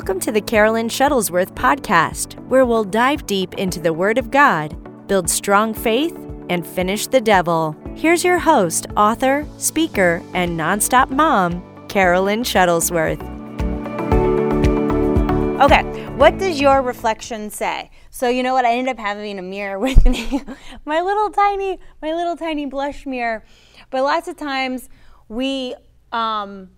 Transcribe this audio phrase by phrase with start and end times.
[0.00, 4.74] Welcome to the Carolyn Shuttlesworth podcast, where we'll dive deep into the Word of God,
[5.06, 6.16] build strong faith,
[6.48, 7.76] and finish the devil.
[7.96, 13.20] Here's your host, author, speaker, and nonstop mom, Carolyn Shuttlesworth.
[15.60, 17.90] Okay, what does your reflection say?
[18.08, 18.64] So you know what?
[18.64, 20.42] I ended up having a mirror with me,
[20.86, 23.44] my little tiny, my little tiny blush mirror.
[23.90, 24.88] But lots of times
[25.28, 25.74] we
[26.10, 26.70] um,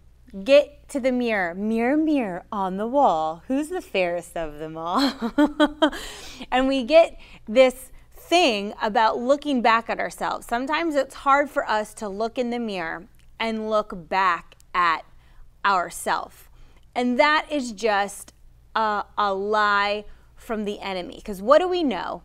[0.43, 3.43] get to the mirror, mirror, mirror on the wall.
[3.49, 5.01] Who's the fairest of them all?
[6.53, 7.19] and we get
[7.49, 10.47] this thing about looking back at ourselves.
[10.47, 13.07] Sometimes it's hard for us to look in the mirror
[13.41, 15.07] and look back at
[15.65, 16.45] ourselves.
[16.95, 18.35] And that is just
[18.77, 20.05] a, a lie
[20.37, 21.17] from the enemy.
[21.17, 22.23] Because what do we know?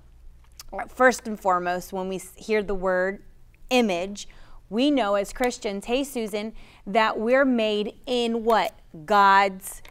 [0.90, 3.24] First and foremost, when we hear the word
[3.70, 4.28] image,
[4.70, 6.54] we know as Christians, hey, Susan,
[6.86, 8.74] that we're made in what?
[9.06, 9.82] God's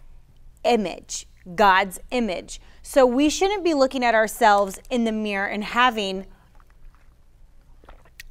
[0.65, 1.27] image.
[1.55, 2.61] God's image.
[2.83, 6.27] So we shouldn't be looking at ourselves in the mirror and having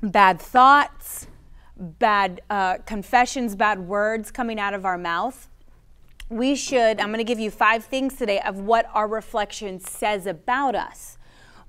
[0.02, 1.28] bad thoughts,
[1.78, 5.50] bad uh, confessions, bad words coming out of our mouth.
[6.30, 10.26] We should, I'm going to give you five things today of what our reflection says
[10.26, 11.18] about us.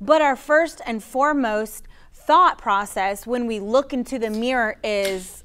[0.00, 1.86] But our first and foremost
[2.26, 5.44] thought process when we look into the mirror is,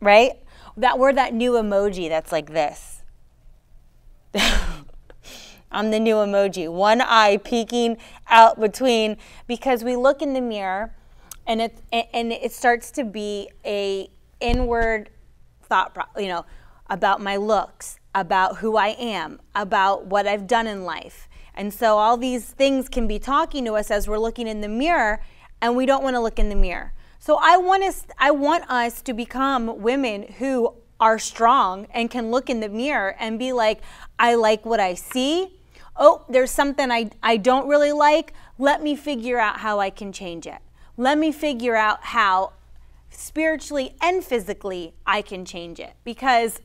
[0.00, 0.32] right?
[0.76, 3.02] That we're that new emoji that's like this.
[5.72, 7.96] I'm the new emoji, one eye peeking
[8.28, 10.94] out between, because we look in the mirror
[11.46, 14.08] and it and it starts to be a
[14.40, 15.10] inward
[15.62, 16.44] thought, you know,
[16.88, 21.28] about my looks, about who I am, about what I've done in life.
[21.54, 24.68] And so all these things can be talking to us as we're looking in the
[24.68, 25.22] mirror
[25.60, 26.92] and we don't want to look in the mirror.
[27.18, 32.30] So I want us I want us to become women who are strong and can
[32.30, 33.80] look in the mirror and be like,
[34.18, 35.58] I like what I see.
[35.96, 38.32] Oh, there's something I, I don't really like.
[38.58, 40.58] Let me figure out how I can change it.
[40.96, 42.52] Let me figure out how
[43.10, 45.94] spiritually and physically I can change it.
[46.04, 46.60] Because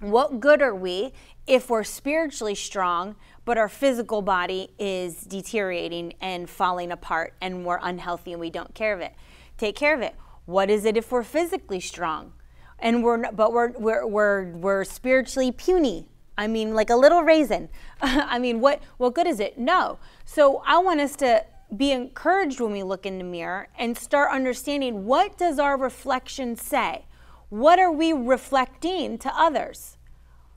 [0.00, 1.12] what good are we
[1.46, 7.80] if we're spiritually strong, but our physical body is deteriorating and falling apart and we're
[7.82, 9.12] unhealthy and we don't care of it.
[9.58, 10.14] Take care of it.
[10.44, 12.32] What is it if we're physically strong?
[12.78, 16.08] And we're but we're we're we're, we're spiritually puny.
[16.36, 17.68] I mean like a little raisin.
[18.02, 19.58] I mean what what good is it?
[19.58, 19.98] No.
[20.24, 21.44] So i want us to
[21.76, 26.54] be encouraged when we look in the mirror and start understanding what does our reflection
[26.54, 27.06] say?
[27.48, 29.96] What are we reflecting to others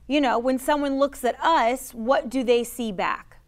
[0.06, 3.38] you know, when someone looks at us, what do they see back?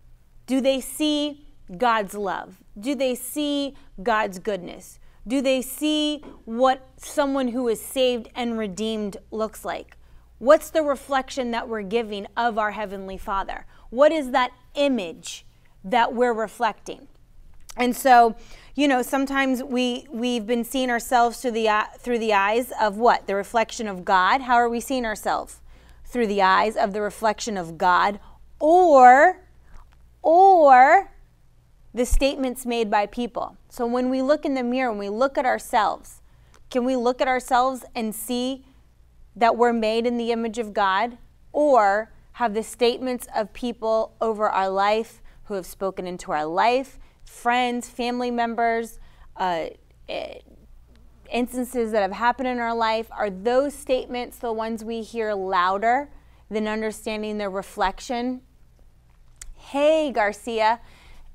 [0.46, 1.46] Do they see
[1.76, 2.62] God's love?
[2.78, 4.98] Do they see God's goodness?
[5.26, 9.96] Do they see what someone who is saved and redeemed looks like?
[10.38, 13.66] What's the reflection that we're giving of our Heavenly Father?
[13.90, 15.44] What is that image
[15.84, 17.08] that we're reflecting?
[17.76, 18.36] And so,
[18.74, 23.26] you know, sometimes we we've been seeing ourselves through the through the eyes of what?
[23.26, 24.42] The reflection of God.
[24.42, 25.60] How are we seeing ourselves?
[26.08, 28.18] Through the eyes of the reflection of God
[28.58, 29.44] or
[30.22, 31.12] or
[31.94, 33.56] the statements made by people.
[33.68, 36.22] So when we look in the mirror, when we look at ourselves,
[36.70, 38.66] can we look at ourselves and see
[39.36, 41.18] that we're made in the image of God
[41.52, 46.98] or have the statements of people over our life who have spoken into our life,
[47.24, 48.98] friends, family members,
[49.36, 49.66] uh,
[50.08, 50.38] eh,
[51.30, 56.10] instances that have happened in our life, are those statements the ones we hear louder
[56.50, 58.42] than understanding the reflection?
[59.54, 60.80] Hey, Garcia,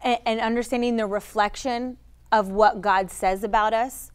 [0.04, 1.98] and, and understanding the reflection
[2.32, 4.12] of what God says about us.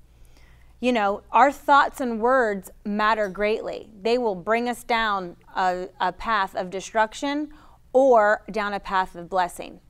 [0.80, 3.88] You know, our thoughts and words matter greatly.
[4.00, 7.52] They will bring us down a, a path of destruction
[7.92, 9.80] or down a path of blessing.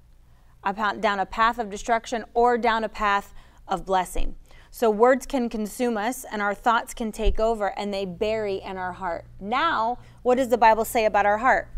[0.64, 3.34] Down a path of destruction or down a path
[3.66, 4.36] of blessing.
[4.70, 8.76] So words can consume us and our thoughts can take over and they bury in
[8.76, 9.24] our heart.
[9.40, 11.68] Now, what does the Bible say about our heart?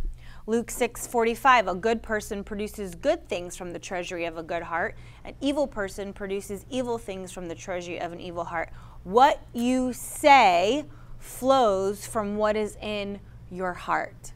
[0.46, 4.96] Luke 6:45 A good person produces good things from the treasury of a good heart.
[5.24, 8.70] An evil person produces evil things from the treasury of an evil heart.
[9.04, 10.86] What you say
[11.18, 13.20] flows from what is in
[13.50, 14.32] your heart.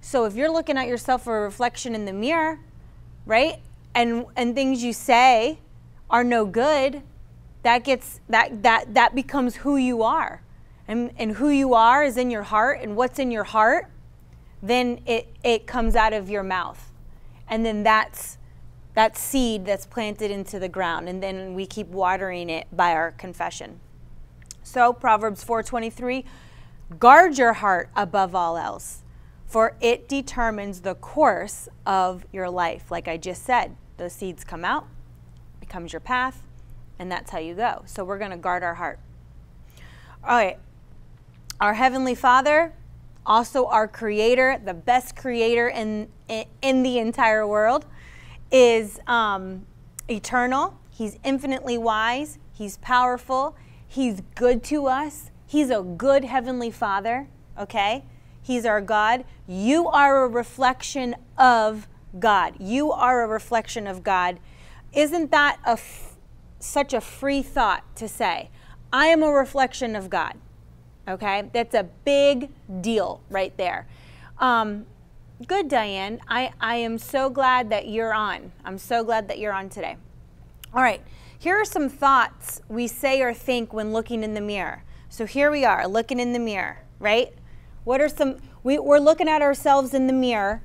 [0.00, 2.60] So if you're looking at yourself for a reflection in the mirror,
[3.24, 3.60] right?
[3.94, 5.60] And and things you say
[6.10, 7.02] are no good,
[7.64, 10.42] that gets that that that becomes who you are.
[10.86, 13.90] And, and who you are is in your heart and what's in your heart
[14.62, 16.90] then it it comes out of your mouth.
[17.48, 18.38] And then that's
[18.94, 23.12] that seed that's planted into the ground and then we keep watering it by our
[23.12, 23.80] confession.
[24.62, 26.24] So proverbs 4.23
[26.98, 29.02] guard your heart above all else
[29.46, 32.90] for it determines the course of your life.
[32.90, 34.86] Like I just said, those seeds come out,
[35.60, 36.42] becomes your path,
[36.98, 37.82] and that's how you go.
[37.86, 38.98] So we're going to guard our heart.
[40.22, 40.58] All right.
[41.60, 42.72] Our Heavenly Father,
[43.24, 46.08] also our Creator, the best Creator in,
[46.62, 47.86] in, the entire world,
[48.50, 49.66] is um,
[50.08, 50.78] eternal.
[50.90, 52.38] He's infinitely wise.
[52.52, 53.56] He's powerful.
[53.86, 55.30] He's good to us.
[55.46, 58.04] He's a good Heavenly Father, okay?
[58.42, 59.24] He's our God.
[59.46, 61.86] You are a reflection of
[62.18, 62.54] God.
[62.58, 64.38] You are a reflection of God.
[64.92, 65.78] Isn't that a
[66.64, 68.50] such a free thought to say?
[68.92, 70.34] I am a reflection of God.
[71.06, 72.50] Okay, that's a big
[72.80, 73.86] deal right there.
[74.38, 74.86] Um,
[75.46, 76.20] good, Diane.
[76.28, 78.52] I, I am so glad that you're on.
[78.64, 79.96] I'm so glad that you're on today.
[80.72, 81.02] All right,
[81.38, 84.82] here are some thoughts we say or think when looking in the mirror.
[85.08, 87.34] So here we are, looking in the mirror, right?
[87.84, 90.62] What are some, we, we're looking at ourselves in the mirror,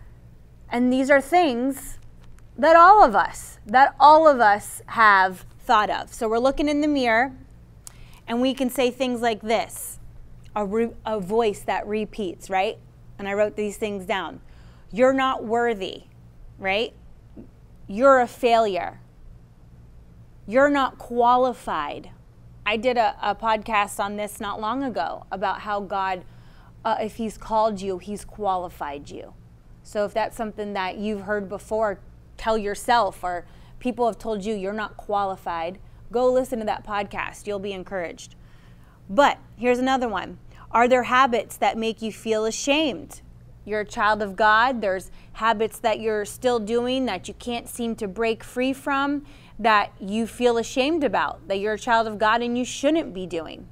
[0.69, 1.99] and these are things
[2.57, 6.11] that all of us, that all of us have thought of.
[6.11, 7.31] So we're looking in the mirror,
[8.27, 9.99] and we can say things like this
[10.55, 12.79] a, re, a voice that repeats, right?
[13.19, 14.41] And I wrote these things down.
[14.91, 16.05] You're not worthy,
[16.57, 16.93] right?
[17.85, 18.99] You're a failure.
[20.47, 22.09] You're not qualified.
[22.65, 26.23] I did a, a podcast on this not long ago about how God
[26.83, 29.35] uh, if He's called you, He's qualified you.
[29.83, 31.99] So if that's something that you've heard before,
[32.37, 33.45] tell yourself, or
[33.79, 35.79] people have told you you're not qualified,
[36.11, 37.47] go listen to that podcast.
[37.47, 38.35] You'll be encouraged.
[39.09, 40.37] But here's another one
[40.71, 43.21] Are there habits that make you feel ashamed?
[43.65, 44.81] You're a child of God.
[44.81, 49.25] There's habits that you're still doing that you can't seem to break free from,
[49.59, 53.25] that you feel ashamed about, that you're a child of God and you shouldn't be
[53.25, 53.67] doing.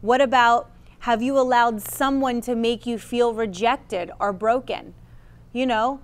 [0.00, 0.70] What about
[1.00, 4.92] have you allowed someone to make you feel rejected or broken?
[5.52, 6.00] You know,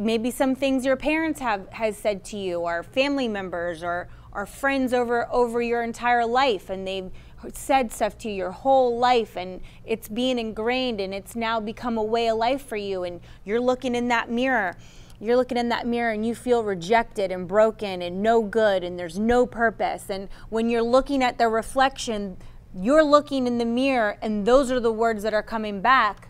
[0.00, 4.46] maybe some things your parents have has said to you or family members or or
[4.46, 7.10] friends over over your entire life and they've
[7.52, 11.98] said stuff to you your whole life and it's being ingrained and it's now become
[11.98, 14.76] a way of life for you and you're looking in that mirror.
[15.20, 18.98] You're looking in that mirror and you feel rejected and broken and no good and
[18.98, 20.08] there's no purpose.
[20.08, 22.38] And when you're looking at the reflection
[22.74, 26.28] you're looking in the mirror and those are the words that are coming back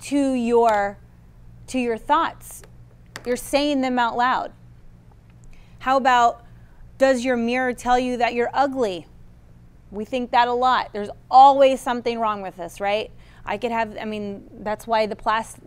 [0.00, 0.98] to your
[1.66, 2.62] to your thoughts
[3.26, 4.52] you're saying them out loud
[5.80, 6.44] how about
[6.98, 9.06] does your mirror tell you that you're ugly
[9.90, 13.10] we think that a lot there's always something wrong with us right
[13.44, 15.62] i could have i mean that's why the plastic,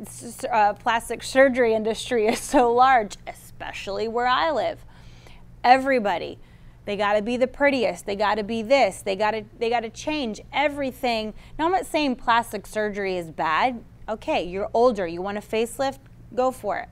[0.52, 4.86] uh, plastic surgery industry is so large especially where i live
[5.64, 6.40] everybody
[6.90, 8.08] they got to be the prettiest.
[8.08, 9.04] They got to be this.
[9.04, 11.36] They got to they got to change everything.
[11.60, 13.84] Now I'm not saying plastic surgery is bad.
[14.10, 16.00] Okay, you're older, you want a facelift,
[16.34, 16.90] go for it.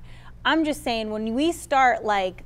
[0.48, 2.44] I'm just saying when we start like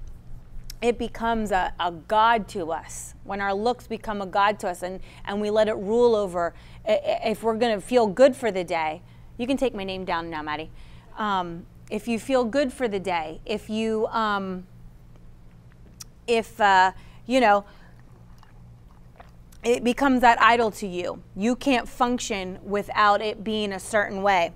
[0.82, 4.82] it becomes a, a god to us when our looks become a god to us
[4.82, 6.56] and, and we let it rule over
[6.88, 9.04] if we're going to feel good for the day
[9.38, 10.72] you can take my name down now maddie
[11.20, 14.66] um, if you feel good for the day if you um,
[16.28, 16.94] if uh,
[17.26, 17.66] you know,
[19.64, 21.22] it becomes that idol to you.
[21.36, 24.52] You can't function without it being a certain way.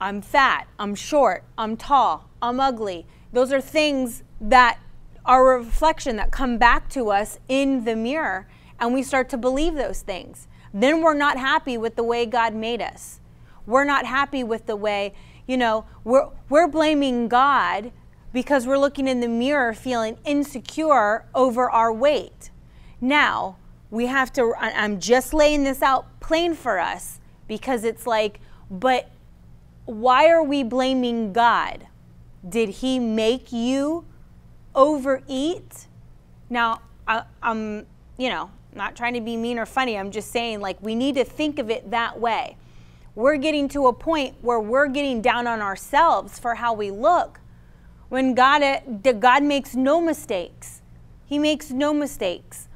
[0.00, 3.06] I'm fat, I'm short, I'm tall, I'm ugly.
[3.32, 4.78] Those are things that
[5.24, 8.46] are a reflection that come back to us in the mirror,
[8.78, 10.46] and we start to believe those things.
[10.72, 13.20] Then we're not happy with the way God made us.
[13.66, 15.14] We're not happy with the way,
[15.46, 17.92] you know, we're, we're blaming God
[18.32, 22.50] because we're looking in the mirror feeling insecure over our weight.
[23.00, 23.56] Now,
[23.90, 29.08] we have to, I'm just laying this out plain for us because it's like, but
[29.86, 31.86] why are we blaming God?
[32.48, 34.04] Did He make you
[34.74, 35.86] overeat?
[36.50, 37.86] Now, I, am
[38.16, 39.96] you know, not trying to be mean or funny.
[39.98, 42.56] I'm just saying, like, we need to think of it that way.
[43.14, 47.40] We're getting to a point where we're getting down on ourselves for how we look
[48.08, 48.80] when God, uh,
[49.12, 50.82] God makes no mistakes.
[51.26, 52.68] He makes no mistakes.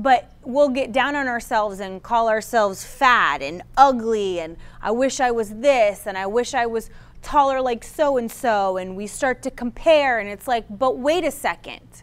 [0.00, 5.20] But we'll get down on ourselves and call ourselves fat and ugly, and I wish
[5.20, 6.90] I was this, and I wish I was
[7.22, 11.24] taller like so and so, and we start to compare, and it's like, but wait
[11.24, 12.02] a second.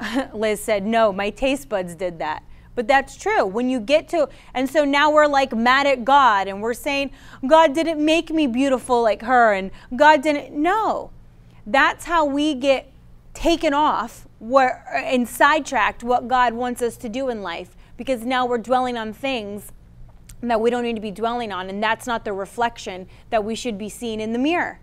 [0.32, 2.42] Liz said, No, my taste buds did that.
[2.74, 3.44] But that's true.
[3.44, 7.10] When you get to, and so now we're like mad at God and we're saying,
[7.46, 10.54] God didn't make me beautiful like her, and God didn't.
[10.54, 11.10] No
[11.66, 12.90] that's how we get
[13.34, 18.46] taken off where, and sidetracked what God wants us to do in life because now
[18.46, 19.70] we're dwelling on things
[20.42, 23.54] that we don't need to be dwelling on, and that's not the reflection that we
[23.54, 24.80] should be seeing in the mirror.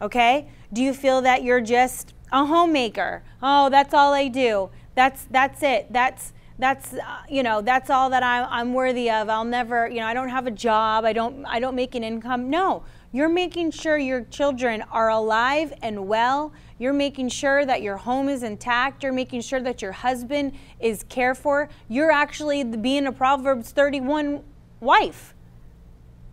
[0.00, 0.48] Okay?
[0.72, 3.22] Do you feel that you're just a homemaker?
[3.42, 4.70] Oh, that's all I do.
[4.94, 5.92] That's that's it.
[5.92, 9.28] That's that's uh, you know that's all that I, I'm worthy of.
[9.28, 11.04] I'll never you know I don't have a job.
[11.04, 12.50] I don't I don't make an income.
[12.50, 12.82] No,
[13.16, 16.52] you're making sure your children are alive and well.
[16.78, 19.02] You're making sure that your home is intact.
[19.02, 21.70] You're making sure that your husband is cared for.
[21.88, 24.42] You're actually being a Proverbs 31
[24.80, 25.34] wife.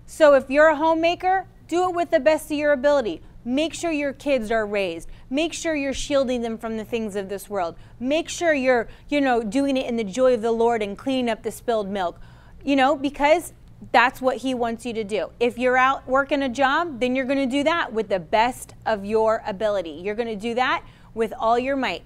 [0.06, 3.22] So if you're a homemaker, do it with the best of your ability.
[3.46, 5.08] Make sure your kids are raised.
[5.30, 7.76] Make sure you're shielding them from the things of this world.
[7.98, 11.30] Make sure you're, you know, doing it in the joy of the Lord and cleaning
[11.30, 12.20] up the spilled milk.
[12.62, 13.54] You know, because
[13.92, 15.32] that's what he wants you to do.
[15.40, 18.76] If you're out working a job, then you're going to do that with the best
[18.86, 20.02] of your ability.
[20.04, 22.04] You're going to do that with all your might.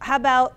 [0.00, 0.56] How about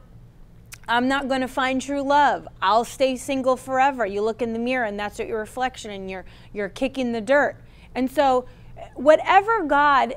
[0.90, 2.48] I'm not going to find true love.
[2.62, 4.06] I'll stay single forever.
[4.06, 7.58] You look in the mirror and that's your reflection and you're you're kicking the dirt.
[7.94, 8.46] And so
[8.96, 10.16] whatever God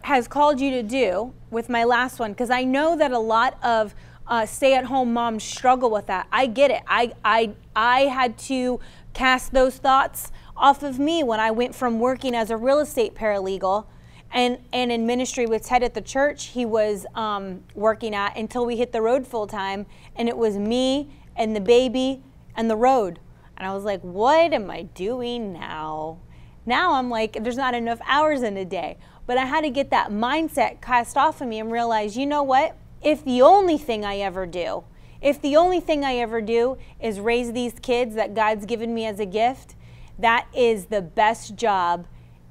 [0.00, 3.58] has called you to do with my last one, because I know that a lot
[3.62, 3.94] of
[4.26, 6.26] uh, stay-at-home moms struggle with that.
[6.32, 6.82] I get it.
[6.86, 8.80] I, I, I had to
[9.16, 13.14] cast those thoughts off of me when I went from working as a real estate
[13.14, 13.86] paralegal
[14.30, 18.66] and, and in ministry with Ted at the church he was um, working at until
[18.66, 19.86] we hit the road full time.
[20.16, 22.22] And it was me and the baby
[22.54, 23.18] and the road.
[23.56, 26.18] And I was like, what am I doing now?
[26.66, 28.98] Now I'm like, there's not enough hours in a day.
[29.24, 32.42] But I had to get that mindset cast off of me and realize, you know
[32.42, 32.76] what?
[33.02, 34.84] If the only thing I ever do,
[35.20, 39.06] if the only thing I ever do is raise these kids that God's given me
[39.06, 39.74] as a gift,
[40.18, 42.06] that is the best job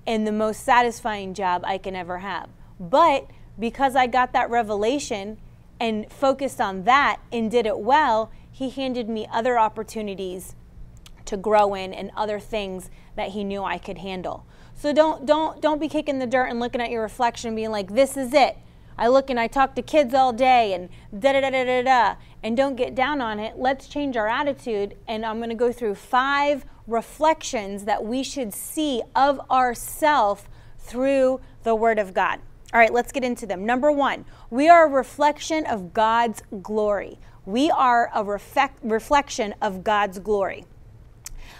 [0.05, 2.49] and the most satisfying job I can ever have.
[2.79, 5.39] But because I got that revelation
[5.79, 10.55] and focused on that and did it well, He handed me other opportunities
[11.25, 14.45] to grow in and other things that he knew I could handle.
[14.75, 17.71] So don't don't don't be kicking the dirt and looking at your reflection and being
[17.71, 18.57] like, this is it.
[18.97, 21.81] I look and I talk to kids all day and da da da da da
[21.81, 22.15] da.
[22.45, 23.57] And don't get down on it.
[23.57, 24.95] Let's change our attitude.
[25.07, 30.47] And I'm going to go through five reflections that we should see of ourself
[30.77, 32.39] through the Word of God.
[32.71, 33.65] All right, let's get into them.
[33.65, 37.17] Number one, we are a reflection of God's glory.
[37.47, 40.65] We are a reflect, reflection of God's glory.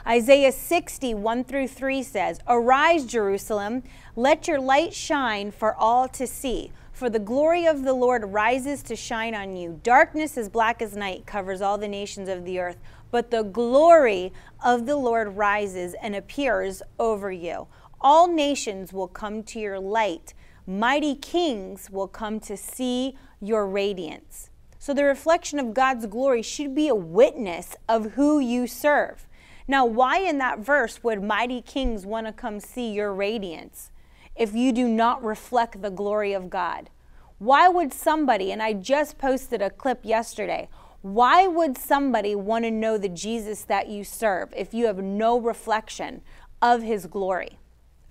[0.05, 3.81] Isaiah 60, 1 through 3 says, Arise, Jerusalem,
[4.15, 6.71] let your light shine for all to see.
[6.95, 9.81] For the glory of the Lord rises to shine on you.
[9.83, 12.77] Darkness as black as night covers all the nations of the earth,
[13.11, 14.31] but the glory
[14.63, 17.67] of the Lord rises and appears over you.
[17.99, 20.33] All nations will come to your light.
[20.65, 24.49] Mighty kings will come to see your radiance.
[24.79, 29.27] So, the reflection of God's glory should be a witness of who you serve.
[29.67, 33.91] Now, why in that verse would mighty kings want to come see your radiance
[34.35, 36.89] if you do not reflect the glory of God?
[37.37, 40.69] Why would somebody, and I just posted a clip yesterday,
[41.01, 45.39] why would somebody want to know the Jesus that you serve if you have no
[45.39, 46.21] reflection
[46.61, 47.59] of his glory?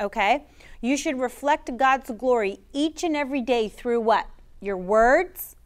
[0.00, 0.44] Okay?
[0.80, 4.28] You should reflect God's glory each and every day through what?
[4.60, 5.56] Your words,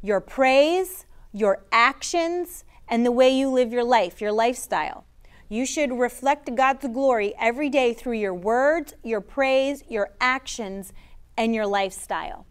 [0.00, 5.04] your praise, your actions, and the way you live your life, your lifestyle.
[5.50, 10.92] You should reflect God's glory every day through your words, your praise, your actions,
[11.36, 12.46] and your lifestyle.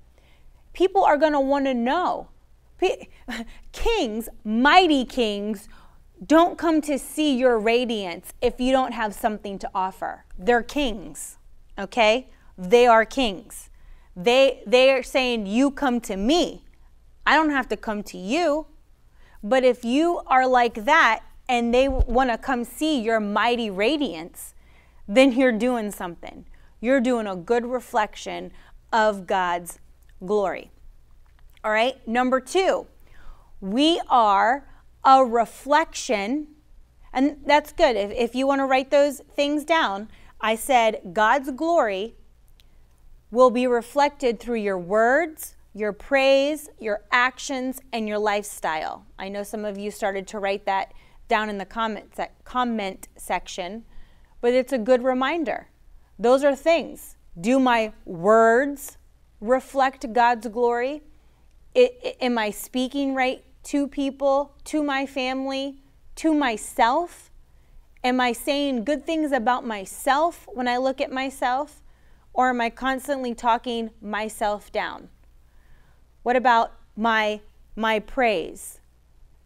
[0.74, 2.27] People are going to want to know.
[3.72, 5.70] Kings, mighty kings,
[6.25, 10.25] don't come to see your radiance if you don't have something to offer.
[10.38, 11.38] They're kings,
[11.77, 12.29] okay?
[12.58, 13.70] They are kings.
[14.13, 16.65] They, they are saying, You come to me.
[17.25, 18.68] I don't have to come to you.
[19.41, 24.53] But if you are like that and they want to come see your mighty radiance,
[25.08, 26.46] then you're doing something.
[26.79, 28.51] You're doing a good reflection
[28.94, 29.79] of God's
[30.24, 30.70] glory.
[31.63, 32.86] All right, number two,
[33.60, 34.70] we are
[35.03, 36.48] a reflection,
[37.12, 37.96] and that's good.
[37.96, 40.08] If, if you want to write those things down,
[40.39, 42.15] I said God's glory
[43.32, 49.06] will be reflected through your words, your praise, your actions, and your lifestyle.
[49.18, 50.94] I know some of you started to write that
[51.30, 53.86] down in the comment, sec- comment section,
[54.42, 55.70] but it's a good reminder.
[56.18, 57.16] Those are things.
[57.40, 58.98] Do my words
[59.40, 61.04] reflect God's glory?
[61.74, 65.82] It, it, am I speaking right to people, to my family,
[66.16, 67.32] to myself?
[68.04, 71.82] Am I saying good things about myself when I look at myself?
[72.34, 75.10] Or am I constantly talking myself down?
[76.24, 77.42] What about my
[77.76, 78.79] my praise?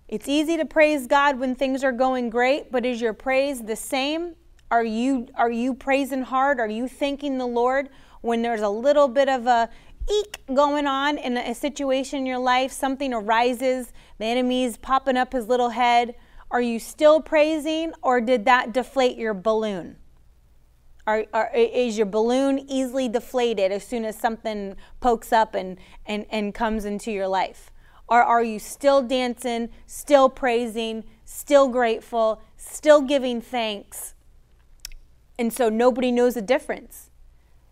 [0.07, 3.75] It's easy to praise God when things are going great, but is your praise the
[3.75, 4.35] same?
[4.69, 6.59] Are you are you praising hard?
[6.59, 7.89] Are you thanking the Lord
[8.21, 9.69] when there's a little bit of a
[10.11, 15.33] eek going on in a situation in your life, something arises, the enemy's popping up
[15.33, 16.15] his little head?
[16.51, 19.97] Are you still praising or did that deflate your balloon?
[21.05, 26.25] Are, are, is your balloon easily deflated as soon as something pokes up and, and,
[26.29, 27.71] and comes into your life?
[28.07, 34.13] Or are you still dancing, still praising, still grateful, still giving thanks?
[35.39, 37.09] And so nobody knows the difference.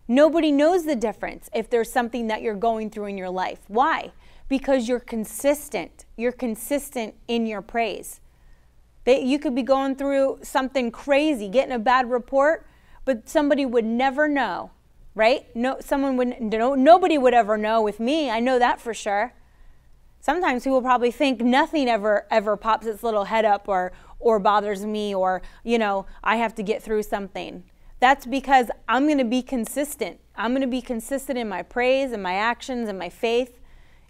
[0.08, 3.60] Nobody knows the difference if there's something that you're going through in your life.
[3.68, 4.12] Why?
[4.48, 6.04] Because you're consistent.
[6.16, 8.20] You're consistent in your praise.
[9.04, 12.66] That you could be going through something crazy, getting a bad report,
[13.04, 14.70] but somebody would never know,
[15.14, 15.46] right?
[15.56, 18.30] No, someone would no, nobody would ever know with me.
[18.30, 19.34] I know that for sure.
[20.22, 24.86] Sometimes people probably think nothing ever ever pops its little head up or or bothers
[24.86, 27.64] me or you know I have to get through something.
[27.98, 30.20] That's because I'm going to be consistent.
[30.36, 33.58] I'm going to be consistent in my praise and my actions and my faith,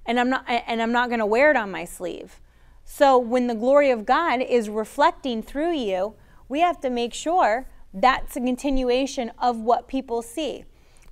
[0.04, 2.40] and I'm not and I'm not going to wear it on my sleeve.
[2.84, 6.14] So when the glory of God is reflecting through you,
[6.46, 10.66] we have to make sure that's a continuation of what people see.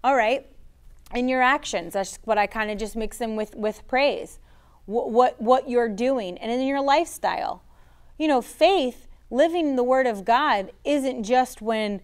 [0.04, 0.46] All right,
[1.14, 4.38] in your actions, that's what I kind of just mix in with with praise
[4.90, 7.62] what, what, you're doing and in your lifestyle.
[8.18, 12.00] You know, faith, living the Word of God, isn't just when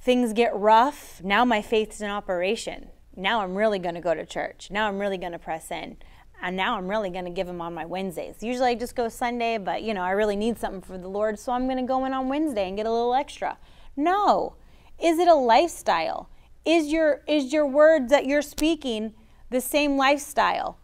[0.00, 1.20] things get rough.
[1.24, 2.88] Now my faith's in operation.
[3.16, 4.68] Now I'm really going to go to church.
[4.70, 5.96] Now I'm really going to press in.
[6.40, 8.36] And now I'm really going to give Him on my Wednesdays.
[8.40, 11.38] Usually I just go Sunday, but you know, I really need something for the Lord,
[11.38, 13.58] so I'm going to go in on Wednesday and get a little extra.
[13.96, 14.54] No.
[15.02, 16.30] Is it a lifestyle?
[16.64, 19.14] Is your is your words that you're speaking
[19.50, 20.78] the same lifestyle?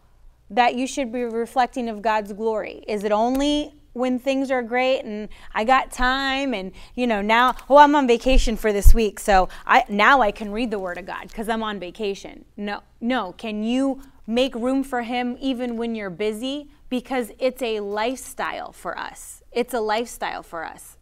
[0.49, 2.83] That you should be reflecting of God's glory?
[2.87, 7.55] Is it only when things are great and I got time and you know now
[7.69, 10.97] oh I'm on vacation for this week so I now I can read the word
[10.97, 12.43] of God cuz I'm on vacation.
[12.57, 12.81] No.
[12.99, 18.71] No, can you make room for him even when you're busy because it's a lifestyle
[18.71, 19.41] for us.
[19.51, 20.97] It's a lifestyle for us.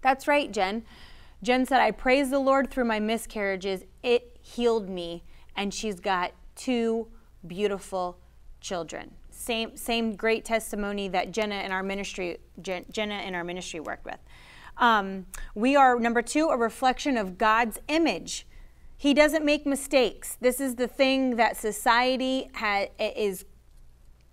[0.00, 0.84] That's right, Jen.
[1.42, 3.84] Jen said I praise the Lord through my miscarriages.
[4.02, 5.22] It healed me
[5.54, 7.08] and she's got two
[7.46, 8.19] beautiful
[8.60, 9.12] children.
[9.30, 14.04] Same, same great testimony that Jenna in our ministry, Jen, Jenna in our ministry worked
[14.04, 14.18] with.
[14.76, 18.46] Um, we are number two, a reflection of God's image.
[18.96, 20.36] He doesn't make mistakes.
[20.40, 23.44] This is the thing that society ha- is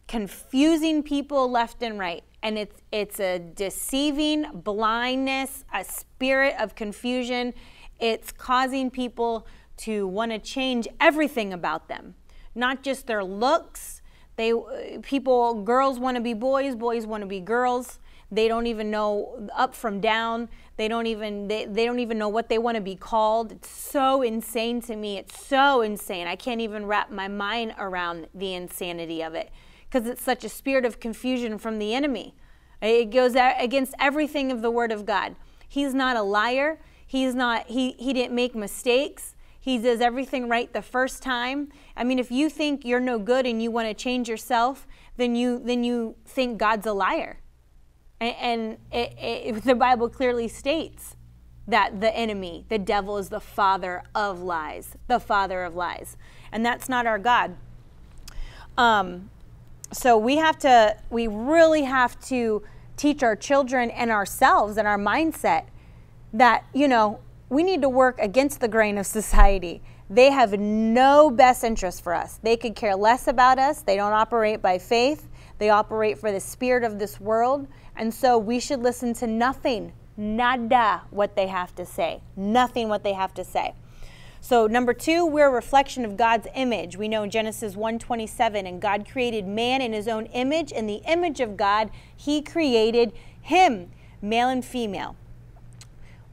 [0.08, 2.24] confusing people left and right.
[2.44, 7.54] And it's, it's a deceiving blindness, a spirit of confusion.
[8.00, 12.16] It's causing people to want to change everything about them,
[12.56, 14.02] not just their looks,
[14.38, 18.00] they uh, people girls want to be boys, boys want to be girls.
[18.32, 20.50] They don't even know up from down.
[20.78, 23.52] They don't even they, they don't even know what they want to be called.
[23.52, 25.18] It's so insane to me.
[25.18, 26.28] It's so insane.
[26.28, 29.50] I can't even wrap my mind around the insanity of it
[29.90, 32.36] because it's such a spirit of confusion from the enemy.
[32.82, 35.36] It goes against everything of the word of God.
[35.68, 36.80] He's not a liar.
[37.06, 39.34] He's not he he didn't make mistakes.
[39.68, 41.74] He does everything right the first time.
[41.98, 45.36] I mean, if you think you're no good and you want to change yourself, then
[45.36, 47.42] you then you think God's a liar.
[48.22, 51.18] And, and it, it, the Bible clearly states
[51.68, 56.16] that the enemy, the devil, is the father of lies, the father of lies,
[56.50, 57.58] and that's not our God.
[58.78, 59.30] Um,
[59.92, 62.64] so we have to, we really have to
[62.96, 65.66] teach our children and ourselves and our mindset
[66.32, 67.20] that you know
[67.50, 69.82] we need to work against the grain of society.
[70.10, 72.40] They have no best interest for us.
[72.42, 73.82] They could care less about us.
[73.82, 75.28] They don't operate by faith.
[75.58, 77.68] They operate for the spirit of this world.
[77.96, 82.22] And so we should listen to nothing, nada, what they have to say.
[82.36, 83.74] Nothing what they have to say.
[84.40, 86.96] So number 2, we're a reflection of God's image.
[86.96, 91.02] We know in Genesis 1:27 and God created man in his own image in the
[91.08, 95.16] image of God he created him, male and female.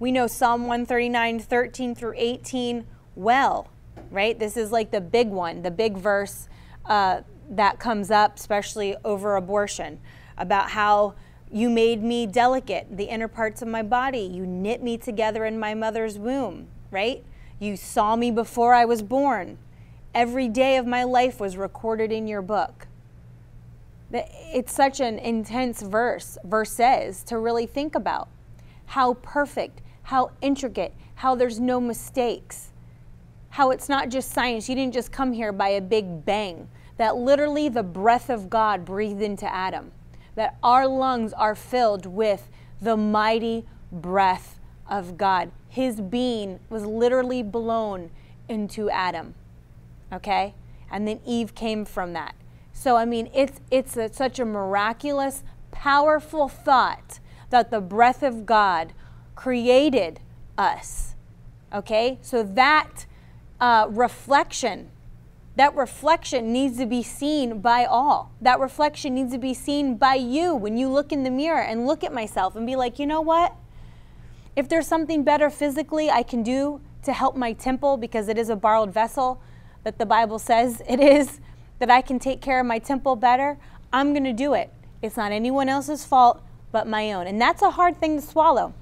[0.05, 2.85] We know Psalm 139, 13 through 18
[3.17, 3.71] well,
[4.11, 4.39] right?
[4.39, 6.47] This is like the big one, the big verse
[6.85, 9.99] uh, that comes up, especially over abortion,
[10.37, 11.15] about how
[11.51, 14.19] you made me delicate, the inner parts of my body.
[14.19, 17.25] You knit me together in my mother's womb, right?
[17.59, 19.57] You saw me before I was born.
[20.15, 22.89] Every day of my life was recorded in your book.
[24.13, 28.29] It's such an intense verse, verses to really think about.
[28.85, 32.71] How perfect, how intricate, how there's no mistakes,
[33.51, 34.69] how it's not just science.
[34.69, 38.85] You didn't just come here by a big bang, that literally the breath of God
[38.85, 39.93] breathed into Adam.
[40.35, 42.49] that our lungs are filled with
[42.81, 45.51] the mighty breath of God.
[45.69, 48.11] His being was literally blown
[48.49, 49.35] into Adam.
[50.13, 50.55] Okay?
[50.91, 52.35] And then Eve came from that.
[52.73, 58.45] So, I mean, it's, it's a, such a miraculous, powerful thought that the breath of
[58.47, 58.93] God
[59.35, 60.21] created
[60.57, 61.15] us.
[61.73, 62.19] Okay?
[62.23, 63.07] So, that
[63.61, 64.91] uh, reflection,
[65.57, 68.33] that reflection needs to be seen by all.
[68.41, 71.87] That reflection needs to be seen by you when you look in the mirror and
[71.87, 73.55] look at myself and be like, you know what?
[74.57, 78.49] If there's something better physically I can do to help my temple because it is
[78.49, 79.41] a borrowed vessel
[79.83, 81.41] that the Bible says it is,
[81.79, 83.59] that I can take care of my temple better,
[83.93, 84.73] I'm going to do it.
[85.03, 86.43] It's not anyone else's fault
[86.73, 87.27] but my own.
[87.27, 88.75] And that's a hard thing to swallow.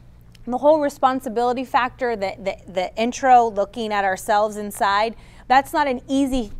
[0.47, 5.15] The whole responsibility factor, the, the, the intro, looking at ourselves inside,
[5.47, 6.51] that's not an easy,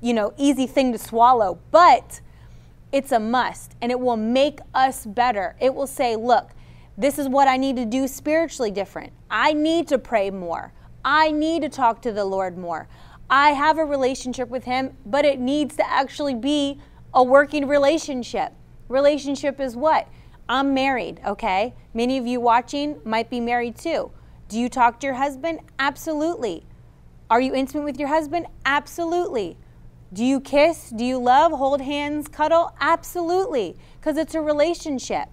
[0.00, 2.20] you know, easy thing to swallow, but
[2.92, 5.56] it's a must and it will make us better.
[5.60, 6.50] It will say, look,
[6.98, 9.12] this is what I need to do spiritually different.
[9.30, 10.72] I need to pray more.
[11.04, 12.88] I need to talk to the Lord more.
[13.30, 16.80] I have a relationship with Him, but it needs to actually be
[17.14, 18.52] a working relationship.
[18.88, 20.08] Relationship is what?
[20.48, 21.74] I'm married, okay?
[21.92, 24.10] Many of you watching might be married too.
[24.48, 25.60] Do you talk to your husband?
[25.78, 26.64] Absolutely.
[27.28, 28.46] Are you intimate with your husband?
[28.64, 29.58] Absolutely.
[30.12, 30.90] Do you kiss?
[30.90, 31.52] Do you love?
[31.52, 32.28] Hold hands?
[32.28, 32.74] Cuddle?
[32.80, 33.76] Absolutely.
[34.00, 35.28] Because it's a relationship.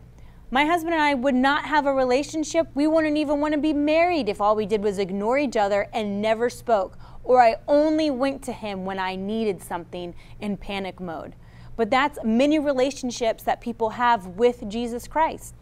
[0.51, 2.67] My husband and I would not have a relationship.
[2.75, 5.88] We wouldn't even want to be married if all we did was ignore each other
[5.93, 10.99] and never spoke or I only went to him when I needed something in panic
[11.01, 11.36] mode.
[11.75, 15.55] But that's many relationships that people have with Jesus Christ.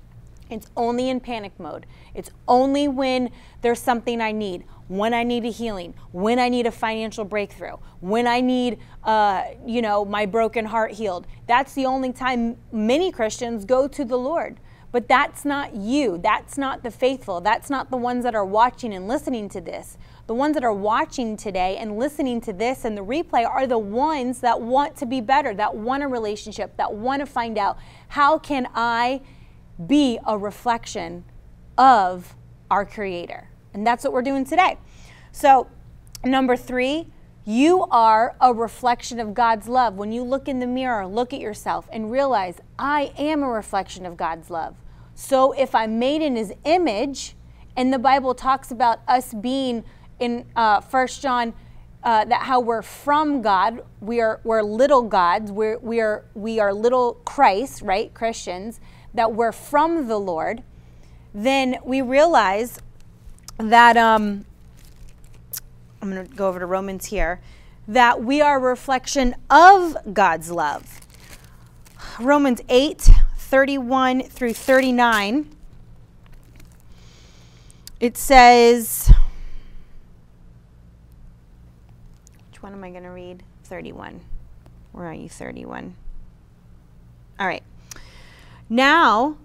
[0.49, 1.85] It's only in panic mode.
[2.13, 6.67] It's only when there's something I need, when I need a healing, when I need
[6.67, 11.25] a financial breakthrough, when I need, uh, you know, my broken heart healed.
[11.47, 14.59] That's the only time many Christians go to the Lord.
[14.91, 16.19] But that's not you.
[16.19, 17.41] That's not the faithful.
[17.41, 20.73] That's not the ones that are watching and listening to this the ones that are
[20.73, 25.05] watching today and listening to this and the replay are the ones that want to
[25.05, 27.77] be better, that want a relationship, that want to find out
[28.09, 29.21] how can I
[29.85, 31.25] be a reflection
[31.77, 32.35] of
[32.71, 33.49] our creator.
[33.73, 34.77] And that's what we're doing today.
[35.31, 35.67] So,
[36.23, 37.07] number 3,
[37.45, 39.95] you are a reflection of God's love.
[39.95, 44.05] When you look in the mirror, look at yourself and realize, I am a reflection
[44.05, 44.75] of God's love.
[45.15, 47.35] So if I'm made in his image,
[47.75, 49.83] and the Bible talks about us being
[50.19, 51.53] in uh, First John
[52.03, 53.83] uh, that how we're from God.
[54.01, 55.51] We are we're little gods.
[55.51, 58.13] We're we are we are little Christ, right?
[58.13, 58.79] Christians
[59.13, 60.63] that we're from the Lord.
[61.33, 62.79] Then we realize
[63.57, 64.45] that um,
[66.01, 67.41] I'm going to go over to Romans here.
[67.87, 71.01] That we are a reflection of God's love.
[72.19, 75.49] Romans 8, 31 through 39.
[77.99, 79.11] It says,
[82.63, 83.43] one am I going to read?
[83.65, 84.21] 31.
[84.93, 85.95] Where are you, 31?
[87.39, 87.63] All right.
[88.69, 89.37] Now,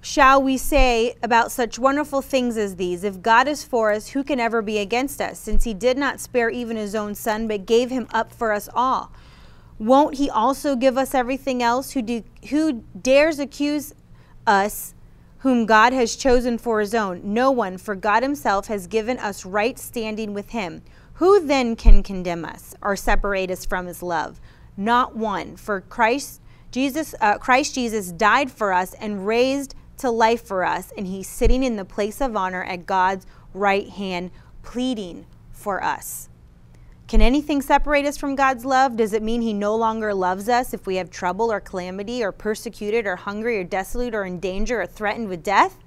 [0.00, 3.04] shall we say about such wonderful things as these?
[3.04, 5.38] If God is for us, who can ever be against us?
[5.38, 8.68] Since he did not spare even his own son, but gave him up for us
[8.74, 9.12] all.
[9.78, 11.92] Won't he also give us everything else?
[11.92, 13.94] Who, do, who dares accuse
[14.46, 14.94] us
[15.38, 17.20] whom God has chosen for his own?
[17.22, 20.82] No one, for God himself has given us right standing with him.
[21.16, 24.40] Who then can condemn us or separate us from his love?
[24.76, 25.56] Not one.
[25.56, 30.92] For Christ Jesus uh, Christ Jesus died for us and raised to life for us,
[30.96, 34.30] and he's sitting in the place of honor at God's right hand
[34.62, 36.28] pleading for us.
[37.08, 38.96] Can anything separate us from God's love?
[38.96, 42.32] Does it mean He no longer loves us if we have trouble or calamity or
[42.32, 45.78] persecuted or hungry or desolate or in danger or threatened with death?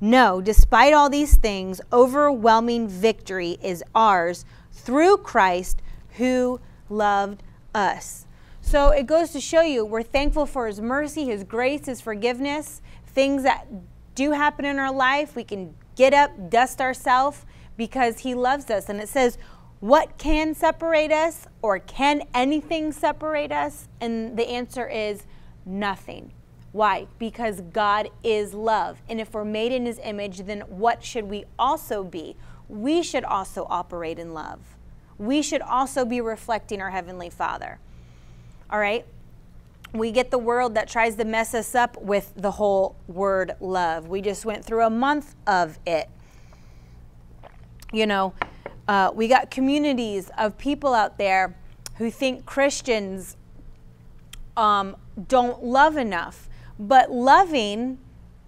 [0.00, 5.80] No, despite all these things, overwhelming victory is ours through Christ
[6.16, 7.42] who loved
[7.74, 8.26] us.
[8.60, 12.82] So it goes to show you we're thankful for His mercy, His grace, His forgiveness,
[13.06, 13.66] things that
[14.14, 15.36] do happen in our life.
[15.36, 18.88] We can get up, dust ourselves because He loves us.
[18.88, 19.38] And it says,
[19.80, 23.88] What can separate us, or can anything separate us?
[24.00, 25.24] And the answer is
[25.64, 26.32] nothing.
[26.76, 27.06] Why?
[27.18, 29.00] Because God is love.
[29.08, 32.36] And if we're made in his image, then what should we also be?
[32.68, 34.60] We should also operate in love.
[35.16, 37.78] We should also be reflecting our Heavenly Father.
[38.68, 39.06] All right?
[39.94, 44.08] We get the world that tries to mess us up with the whole word love.
[44.08, 46.10] We just went through a month of it.
[47.90, 48.34] You know,
[48.86, 51.56] uh, we got communities of people out there
[51.96, 53.38] who think Christians
[54.58, 54.94] um,
[55.26, 56.45] don't love enough.
[56.78, 57.98] But loving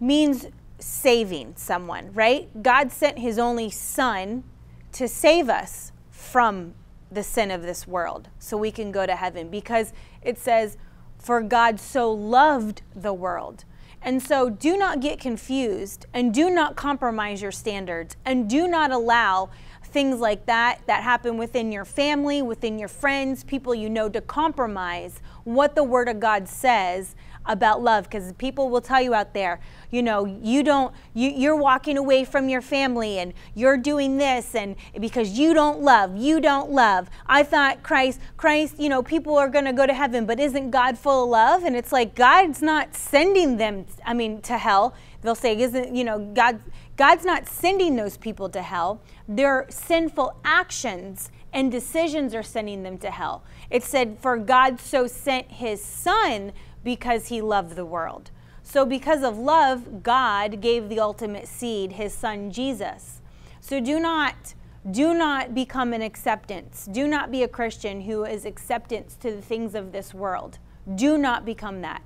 [0.00, 0.46] means
[0.78, 2.62] saving someone, right?
[2.62, 4.44] God sent his only son
[4.92, 6.74] to save us from
[7.10, 10.76] the sin of this world so we can go to heaven because it says,
[11.18, 13.64] For God so loved the world.
[14.00, 18.92] And so do not get confused and do not compromise your standards and do not
[18.92, 19.50] allow
[19.82, 24.20] things like that that happen within your family, within your friends, people you know to
[24.20, 27.16] compromise what the Word of God says
[27.48, 31.56] about love because people will tell you out there you know you don't you, you're
[31.56, 36.40] walking away from your family and you're doing this and because you don't love you
[36.40, 37.08] don't love.
[37.26, 40.70] I thought christ christ you know people are going to go to heaven but isn't
[40.70, 41.64] god full of love?
[41.64, 44.94] And it's like god's not sending them i mean to hell.
[45.22, 46.60] They'll say isn't you know god
[46.96, 49.00] god's not sending those people to hell.
[49.26, 53.42] Their sinful actions and decisions are sending them to hell.
[53.70, 56.52] It said for god so sent his son
[56.88, 58.30] because he loved the world.
[58.62, 63.20] So, because of love, God gave the ultimate seed, his son Jesus.
[63.60, 64.54] So, do not
[64.90, 66.88] do not become an acceptance.
[66.90, 70.60] Do not be a Christian who is acceptance to the things of this world.
[70.94, 72.00] Do not become that.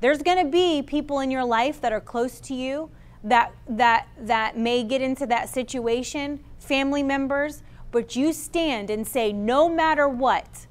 [0.00, 2.90] There's going to be people in your life that are close to you
[3.24, 9.32] that that that may get into that situation, family members, but you stand and say
[9.32, 10.68] no matter what.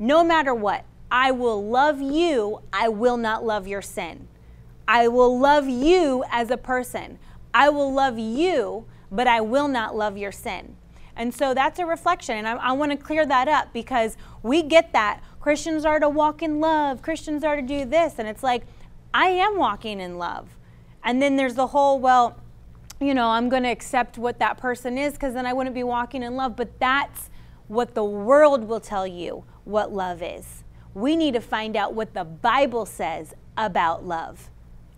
[0.00, 0.84] No matter what.
[1.10, 4.28] I will love you, I will not love your sin.
[4.86, 7.18] I will love you as a person.
[7.54, 10.76] I will love you, but I will not love your sin.
[11.16, 12.36] And so that's a reflection.
[12.36, 15.22] And I, I want to clear that up because we get that.
[15.40, 18.18] Christians are to walk in love, Christians are to do this.
[18.18, 18.64] And it's like,
[19.12, 20.48] I am walking in love.
[21.04, 22.40] And then there's the whole, well,
[23.00, 25.82] you know, I'm going to accept what that person is because then I wouldn't be
[25.84, 26.56] walking in love.
[26.56, 27.30] But that's
[27.68, 30.63] what the world will tell you what love is.
[30.94, 34.50] We need to find out what the Bible says about love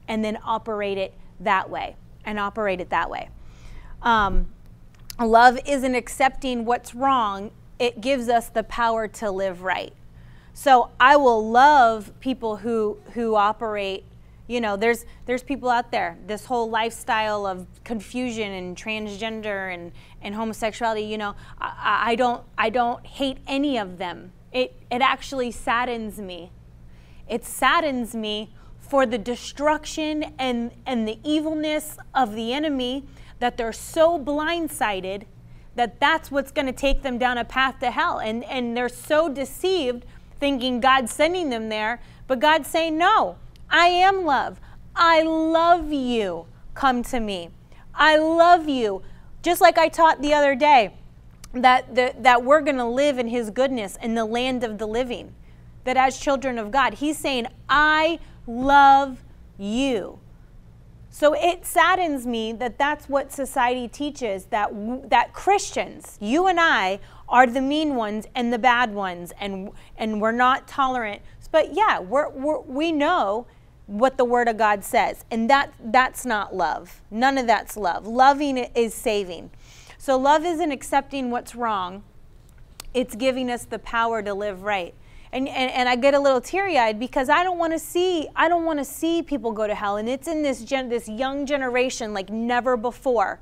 [0.06, 3.28] and then operate it that way and operate it that way.
[4.02, 4.48] Um,
[5.18, 9.92] love isn't accepting what's wrong, it gives us the power to live right.
[10.52, 14.04] So I will love people who, who operate
[14.48, 19.92] you know there's there's people out there this whole lifestyle of confusion and transgender and
[20.22, 25.02] and homosexuality you know I, I, don't i don't hate any of them it, it
[25.02, 26.50] actually saddens me.
[27.28, 33.04] It saddens me for the destruction and, and the evilness of the enemy
[33.40, 35.24] that they're so blindsided
[35.74, 38.18] that that's what's going to take them down a path to hell.
[38.18, 40.04] And, and they're so deceived
[40.40, 43.37] thinking God's sending them there, but God's saying, No,
[43.70, 44.61] I am love.
[44.94, 46.46] I love you.
[46.74, 47.50] Come to me.
[47.94, 49.02] I love you.
[49.42, 50.94] Just like I taught the other day
[51.62, 54.87] that, that, that we're going to live in his goodness in the land of the
[54.87, 55.35] living.
[55.85, 59.23] That as children of God, he's saying, I love
[59.59, 60.19] you.
[61.16, 64.71] So it saddens me that that's what society teaches that
[65.09, 70.21] that Christians, you and I are the mean ones and the bad ones and and
[70.21, 71.23] we're not tolerant.
[71.51, 73.47] But yeah, we're, we're we know
[73.87, 77.01] what the word of God says and that that's not love.
[77.11, 78.07] None of that's love.
[78.07, 79.51] Loving is saving.
[80.07, 82.05] So love isn't accepting what's wrong,
[82.95, 84.95] it's giving us the power to live right.
[85.33, 88.49] And, and, and I get a little teary-eyed because I don't want to see I
[88.49, 91.45] don't want to see people go to hell and it's in this gen, this young
[91.45, 93.40] generation like never before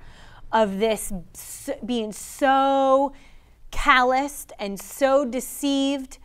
[0.53, 1.13] of this
[1.85, 3.13] being so
[3.71, 6.17] calloused and so deceived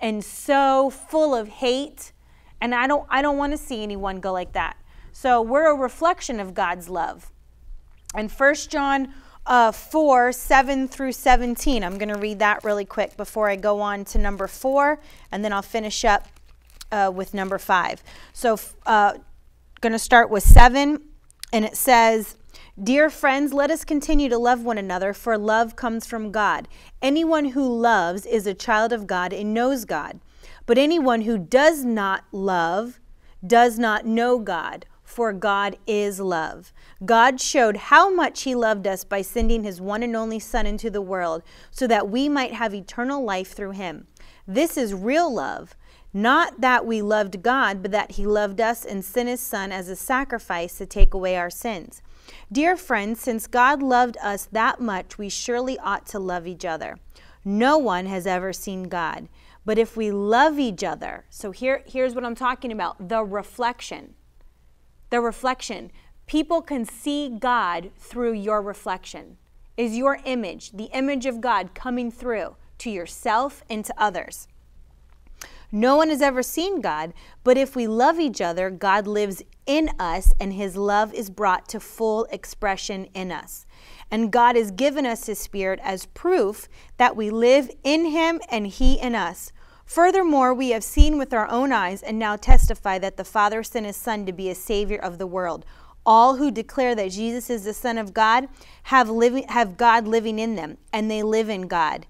[0.00, 2.12] and so full of hate
[2.60, 4.76] and I don't I don't want to see anyone go like that.
[5.12, 7.32] So we're a reflection of God's love.
[8.14, 9.14] And First John
[9.48, 11.82] uh, 4 7 through 17.
[11.82, 15.00] I'm going to read that really quick before I go on to number 4,
[15.32, 16.28] and then I'll finish up
[16.92, 18.02] uh, with number 5.
[18.32, 19.14] So, uh,
[19.80, 21.02] going to start with 7,
[21.52, 22.36] and it says,
[22.80, 26.68] Dear friends, let us continue to love one another, for love comes from God.
[27.02, 30.20] Anyone who loves is a child of God and knows God.
[30.66, 33.00] But anyone who does not love
[33.44, 36.70] does not know God for God is love.
[37.04, 40.90] God showed how much He loved us by sending His one and only Son into
[40.90, 44.06] the world so that we might have eternal life through Him.
[44.46, 45.74] This is real love.
[46.12, 49.88] Not that we loved God, but that He loved us and sent His Son as
[49.88, 52.02] a sacrifice to take away our sins.
[52.52, 56.98] Dear friends, since God loved us that much, we surely ought to love each other.
[57.46, 59.28] No one has ever seen God.
[59.64, 64.14] But if we love each other, so here, here's what I'm talking about the reflection
[65.10, 65.90] the reflection.
[66.26, 69.38] People can see God through your reflection.
[69.76, 74.48] Is your image, the image of God, coming through to yourself and to others?
[75.70, 77.12] No one has ever seen God,
[77.44, 81.68] but if we love each other, God lives in us and his love is brought
[81.68, 83.66] to full expression in us.
[84.10, 88.66] And God has given us his spirit as proof that we live in him and
[88.66, 89.52] he in us.
[89.88, 93.86] Furthermore, we have seen with our own eyes and now testify that the Father sent
[93.86, 95.64] his Son to be a Savior of the world.
[96.04, 98.48] All who declare that Jesus is the Son of God
[98.84, 102.04] have, living, have God living in them, and they live in God.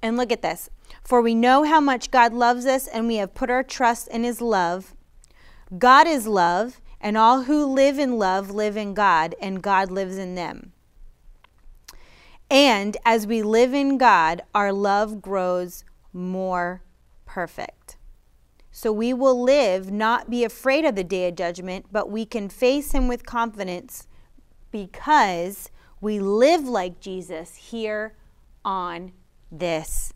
[0.00, 0.70] And look at this.
[1.02, 4.22] For we know how much God loves us, and we have put our trust in
[4.22, 4.94] his love.
[5.76, 10.16] God is love, and all who live in love live in God, and God lives
[10.16, 10.72] in them.
[12.48, 16.82] And as we live in God, our love grows more
[17.30, 17.96] perfect.
[18.72, 22.48] So we will live, not be afraid of the day of judgment, but we can
[22.48, 24.08] face him with confidence
[24.72, 28.16] because we live like Jesus here
[28.64, 29.12] on
[29.52, 30.12] this.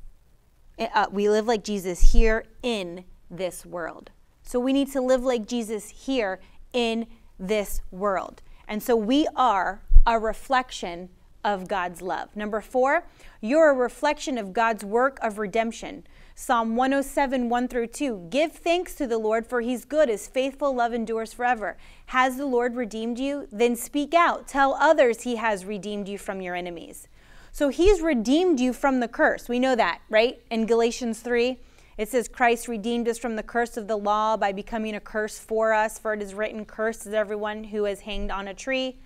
[0.77, 4.11] Uh, we live like Jesus here in this world.
[4.43, 6.41] So we need to live like Jesus here
[6.73, 7.07] in
[7.39, 8.43] this world.
[8.67, 11.11] And so we are a reflection
[11.45, 12.35] of God's love.
[12.35, 13.07] Number four,
[13.41, 16.05] you're a reflection of God's work of redemption.
[16.37, 18.27] Psalm 107, 1 through 2.
[18.29, 20.09] Give thanks to the Lord, for he's good.
[20.09, 21.77] His faithful love endures forever.
[22.07, 23.47] Has the Lord redeemed you?
[23.53, 24.49] Then speak out.
[24.49, 27.07] Tell others he has redeemed you from your enemies.
[27.53, 29.49] So he's redeemed you from the curse.
[29.49, 30.43] We know that, right?
[30.51, 31.57] In Galatians 3,
[31.97, 35.39] it says, Christ redeemed us from the curse of the law by becoming a curse
[35.39, 38.99] for us, for it is written, Cursed is everyone who is hanged on a tree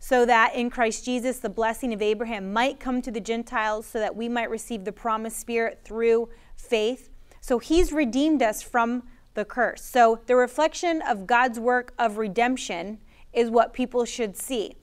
[0.00, 4.00] so that in Christ Jesus the blessing of Abraham might come to the Gentiles, so
[4.00, 7.10] that we might receive the promised Spirit through faith.
[7.40, 9.84] So he's redeemed us from the curse.
[9.84, 12.98] So the reflection of God's work of redemption
[13.32, 14.74] is what people should see.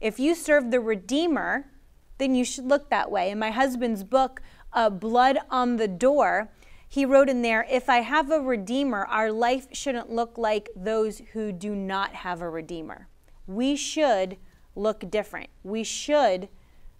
[0.00, 1.70] If you serve the Redeemer,
[2.18, 3.30] then you should look that way.
[3.30, 6.50] In my husband's book, uh, Blood on the Door,
[6.86, 11.22] he wrote in there, If I have a Redeemer, our life shouldn't look like those
[11.32, 13.08] who do not have a Redeemer.
[13.46, 14.36] We should
[14.74, 15.50] look different.
[15.62, 16.48] We should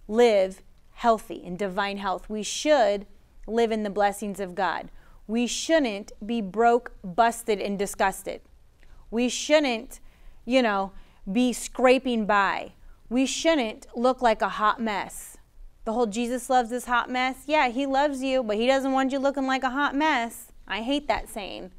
[0.07, 0.61] live
[0.91, 2.29] healthy in divine health.
[2.29, 3.05] We should
[3.47, 4.89] live in the blessings of God.
[5.27, 8.41] We shouldn't be broke, busted, and disgusted.
[9.11, 9.99] We shouldn't,
[10.45, 10.91] you know,
[11.31, 12.73] be scraping by.
[13.09, 15.37] We shouldn't look like a hot mess.
[15.83, 17.43] The whole Jesus loves this hot mess.
[17.45, 20.51] Yeah, he loves you, but he doesn't want you looking like a hot mess.
[20.67, 21.71] I hate that saying.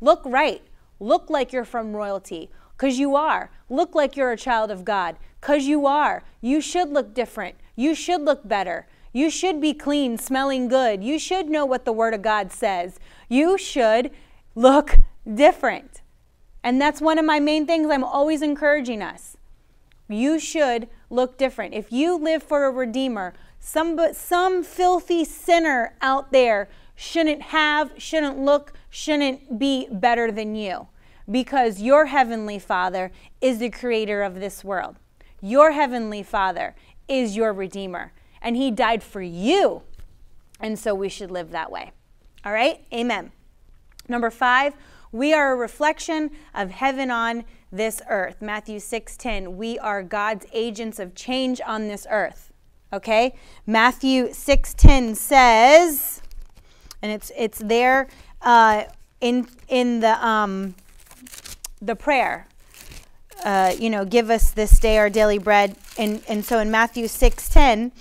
[0.00, 0.62] Look right.
[1.00, 3.50] Look like you're from royalty, because you are.
[3.68, 6.22] Look like you're a child of God, because you are.
[6.40, 7.56] You should look different.
[7.76, 8.86] You should look better.
[9.12, 11.04] You should be clean, smelling good.
[11.04, 12.98] You should know what the Word of God says.
[13.28, 14.10] You should
[14.54, 14.98] look
[15.32, 16.02] different.
[16.62, 19.36] And that's one of my main things I'm always encouraging us.
[20.08, 21.74] You should look different.
[21.74, 28.38] If you live for a Redeemer, some, some filthy sinner out there shouldn't have, shouldn't
[28.38, 30.88] look, shouldn't be better than you
[31.30, 33.10] because your Heavenly Father
[33.40, 34.96] is the creator of this world.
[35.40, 36.74] Your Heavenly Father
[37.08, 39.82] is your Redeemer, and He died for you.
[40.60, 41.92] And so we should live that way.
[42.44, 42.84] All right?
[42.92, 43.32] Amen.
[44.08, 44.74] Number five,
[45.12, 48.40] we are a reflection of heaven on this earth.
[48.40, 49.56] Matthew 6:10.
[49.56, 52.52] We are God's agents of change on this earth.
[52.92, 53.34] Okay?
[53.66, 56.22] Matthew 6:10 says,
[57.02, 58.08] and it's it's there
[58.42, 58.84] uh,
[59.20, 60.74] in in the um,
[61.80, 62.48] the prayer
[63.42, 65.76] uh, you know, give us this day our daily bread.
[65.98, 67.92] And, and so in Matthew 6 10,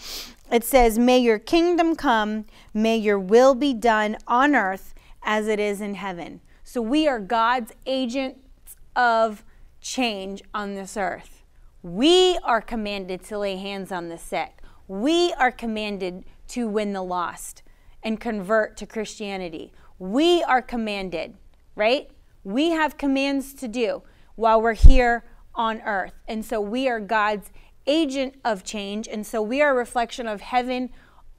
[0.51, 5.59] it says, May your kingdom come, may your will be done on earth as it
[5.59, 6.41] is in heaven.
[6.63, 9.43] So we are God's agents of
[9.81, 11.43] change on this earth.
[11.81, 14.61] We are commanded to lay hands on the sick.
[14.87, 17.63] We are commanded to win the lost
[18.01, 19.73] and convert to Christianity.
[19.99, 21.35] We are commanded,
[21.75, 22.09] right?
[22.43, 24.03] We have commands to do
[24.35, 25.23] while we're here
[25.55, 26.13] on earth.
[26.27, 27.51] And so we are God's
[27.85, 29.07] agent of change.
[29.07, 30.89] And so we are a reflection of heaven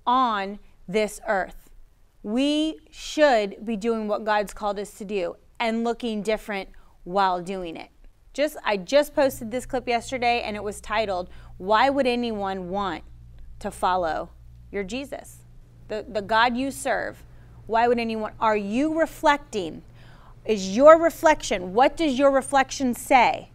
[0.07, 1.71] on this earth.
[2.23, 6.71] We should be doing what God's called us to do and looking different
[7.05, 7.91] while doing it.
[8.33, 13.05] Just I just posted this clip yesterday and it was titled Why would anyone want
[13.61, 14.31] to follow
[14.73, 15.39] your Jesus?
[15.89, 17.25] The the God you serve.
[17.67, 19.83] Why would anyone are you reflecting
[20.45, 21.73] is your reflection.
[21.73, 23.51] What does your reflection say?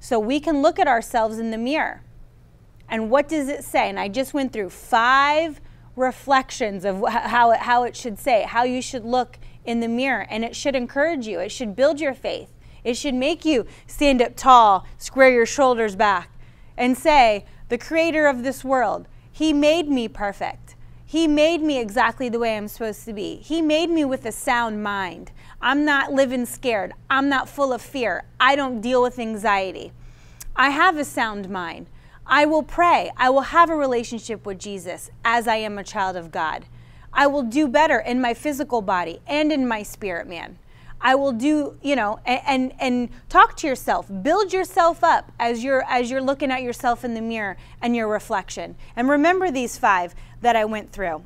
[0.00, 2.02] So we can look at ourselves in the mirror.
[2.88, 3.88] And what does it say?
[3.88, 5.60] And I just went through five
[5.96, 10.26] reflections of how it, how it should say, how you should look in the mirror.
[10.28, 12.52] And it should encourage you, it should build your faith.
[12.84, 16.30] It should make you stand up tall, square your shoulders back,
[16.76, 20.65] and say, The creator of this world, he made me perfect.
[21.08, 23.36] He made me exactly the way I'm supposed to be.
[23.36, 25.30] He made me with a sound mind.
[25.62, 26.94] I'm not living scared.
[27.08, 28.24] I'm not full of fear.
[28.40, 29.92] I don't deal with anxiety.
[30.56, 31.86] I have a sound mind.
[32.26, 33.12] I will pray.
[33.16, 36.66] I will have a relationship with Jesus as I am a child of God.
[37.12, 40.58] I will do better in my physical body and in my spirit man.
[41.00, 44.10] I will do, you know, and, and, and talk to yourself.
[44.22, 48.08] Build yourself up as you're as you're looking at yourself in the mirror and your
[48.08, 48.76] reflection.
[48.96, 50.14] And remember these five
[50.46, 51.24] that I went through.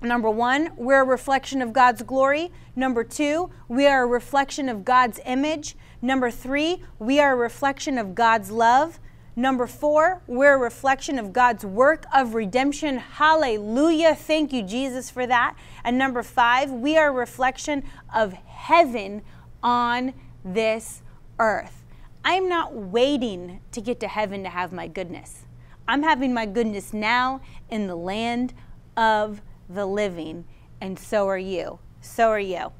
[0.00, 2.50] Number one, we're a reflection of God's glory.
[2.74, 5.76] Number two, we are a reflection of God's image.
[6.00, 8.98] Number three, we are a reflection of God's love.
[9.36, 12.96] Number four, we're a reflection of God's work of redemption.
[12.96, 14.14] Hallelujah.
[14.14, 15.54] Thank you, Jesus, for that.
[15.84, 19.20] And number five, we are a reflection of heaven
[19.62, 21.02] on this
[21.38, 21.84] earth.
[22.24, 25.41] I'm not waiting to get to heaven to have my goodness.
[25.92, 28.54] I'm having my goodness now in the land
[28.96, 30.46] of the living,
[30.80, 31.80] and so are you.
[32.00, 32.72] So are you.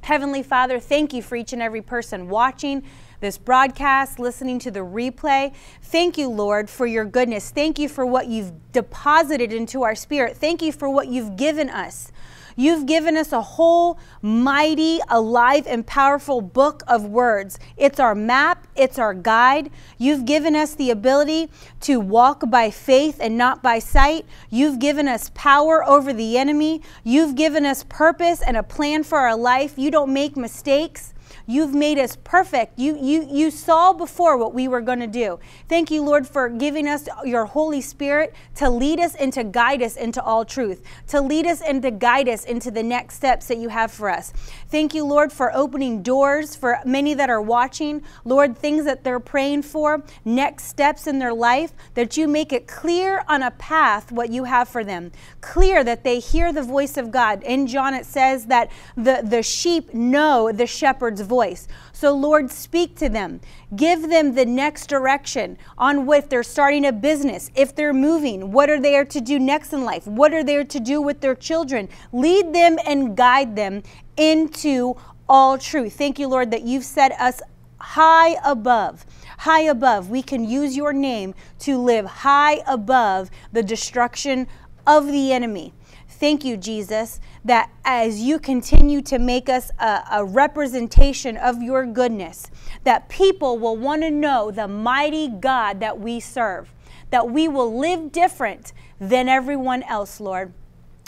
[0.00, 2.82] Heavenly Father, thank you for each and every person watching
[3.20, 5.54] this broadcast, listening to the replay.
[5.82, 7.50] Thank you, Lord, for your goodness.
[7.50, 10.34] Thank you for what you've deposited into our spirit.
[10.34, 12.10] Thank you for what you've given us.
[12.56, 17.58] You've given us a whole mighty, alive, and powerful book of words.
[17.76, 19.70] It's our map, it's our guide.
[19.98, 21.50] You've given us the ability
[21.82, 24.26] to walk by faith and not by sight.
[24.48, 26.82] You've given us power over the enemy.
[27.04, 29.74] You've given us purpose and a plan for our life.
[29.76, 31.14] You don't make mistakes.
[31.50, 32.78] You've made us perfect.
[32.78, 35.40] You, you, you saw before what we were going to do.
[35.68, 39.82] Thank you, Lord, for giving us your Holy Spirit to lead us and to guide
[39.82, 43.48] us into all truth, to lead us and to guide us into the next steps
[43.48, 44.32] that you have for us.
[44.70, 48.02] Thank you, Lord, for opening doors for many that are watching.
[48.24, 52.68] Lord, things that they're praying for, next steps in their life, that you make it
[52.68, 55.10] clear on a path what you have for them.
[55.40, 57.42] Clear that they hear the voice of God.
[57.42, 61.66] In John, it says that the, the sheep know the shepherd's voice.
[62.00, 63.42] So, Lord, speak to them.
[63.76, 68.70] Give them the next direction on what they're starting a business, if they're moving, what
[68.70, 71.90] are they to do next in life, what are they to do with their children.
[72.10, 73.82] Lead them and guide them
[74.16, 74.94] into
[75.28, 75.92] all truth.
[75.92, 77.42] Thank you, Lord, that you've set us
[77.76, 79.04] high above.
[79.40, 80.08] High above.
[80.08, 84.46] We can use your name to live high above the destruction
[84.86, 85.74] of the enemy.
[86.08, 91.86] Thank you, Jesus, that as you continue to make us a, a representation of your
[91.86, 92.50] goodness,
[92.84, 96.72] that people will want to know the mighty God that we serve,
[97.10, 100.52] that we will live different than everyone else, Lord.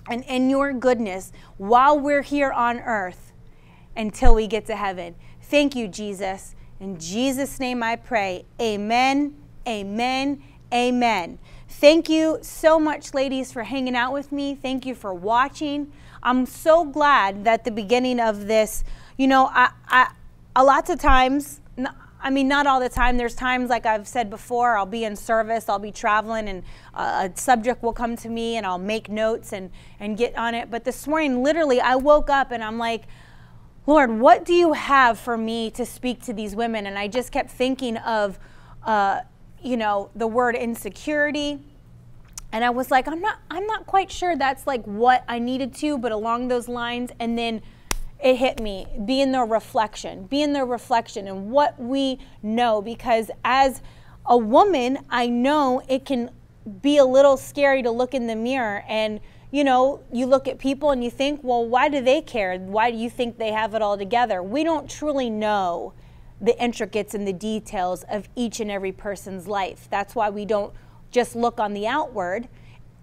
[0.08, 3.32] And in your goodness, while we're here on earth
[3.96, 5.14] until we get to heaven.
[5.42, 6.54] Thank you, Jesus.
[6.80, 8.44] In Jesus' name I pray.
[8.60, 11.38] Amen, amen, amen.
[11.68, 14.54] Thank you so much, ladies, for hanging out with me.
[14.54, 15.92] Thank you for watching.
[16.22, 18.84] I'm so glad that the beginning of this,
[19.16, 20.12] you know, I, I,
[20.54, 21.60] a lots of times,
[22.24, 23.16] I mean, not all the time.
[23.16, 26.62] There's times, like I've said before, I'll be in service, I'll be traveling, and
[26.94, 30.70] a subject will come to me, and I'll make notes and, and get on it.
[30.70, 33.04] But this morning, literally, I woke up and I'm like,
[33.86, 36.86] Lord, what do you have for me to speak to these women?
[36.86, 38.38] And I just kept thinking of,
[38.84, 39.22] uh,
[39.60, 41.58] you know, the word insecurity.
[42.52, 45.74] And I was like, I'm not, I'm not quite sure that's like what I needed
[45.76, 47.10] to, but along those lines.
[47.18, 47.62] And then
[48.22, 52.82] it hit me be in the reflection, be in the reflection and what we know.
[52.82, 53.82] Because as
[54.26, 56.30] a woman, I know it can
[56.80, 59.20] be a little scary to look in the mirror and
[59.52, 62.58] you know, you look at people and you think, well, why do they care?
[62.58, 64.42] Why do you think they have it all together?
[64.42, 65.92] We don't truly know
[66.40, 69.88] the intricates and the details of each and every person's life.
[69.90, 70.72] That's why we don't
[71.12, 72.48] just look on the outward,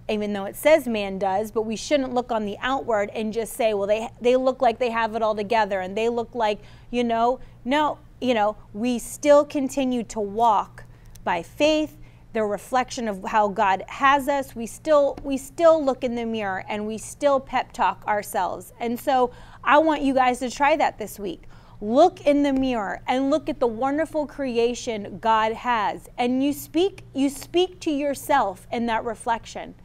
[0.10, 3.54] even though it says man does, but we shouldn't look on the outward and just
[3.54, 6.60] say, well, they, they look like they have it all together and they look like,
[6.92, 10.84] you know, no, you know, we still continue to walk
[11.24, 11.96] by faith
[12.34, 14.56] the reflection of how God has us.
[14.56, 18.74] We still we still look in the mirror and we still pep talk ourselves.
[18.80, 19.32] And so
[19.64, 21.49] I want you guys to try that this week
[21.82, 26.10] look in the mirror and look at the wonderful creation God has.
[26.18, 29.76] And you speak you speak to yourself in that reflection.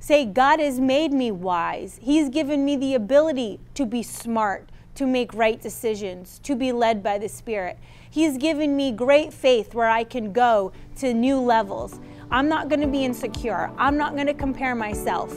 [0.00, 1.98] Say God has made me wise.
[2.02, 7.02] He's given me the ability to be smart to make right decisions to be led
[7.02, 7.78] by the spirit.
[8.08, 12.00] He's given me great faith where I can go to new levels.
[12.30, 13.72] I'm not going to be insecure.
[13.76, 15.36] I'm not going to compare myself.